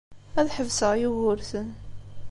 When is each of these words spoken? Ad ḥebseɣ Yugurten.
Ad 0.39 0.47
ḥebseɣ 0.55 0.91
Yugurten. 1.01 1.67